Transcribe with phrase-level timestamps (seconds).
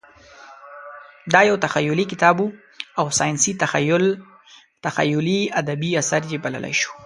[1.33, 2.45] دا یو تخیلي کتاب و
[2.99, 3.51] او ساینسي
[4.91, 6.91] تخیلي ادبي اثر یې بللی شو.